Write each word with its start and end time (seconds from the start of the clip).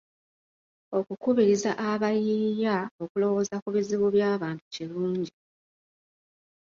Okukubiriza 0.97 1.71
abayiiyia 1.89 2.77
okulowooza 3.03 3.55
ku 3.63 3.67
bizibu 3.75 4.07
by'abantu 4.15 4.61
kirungi. 4.73 5.33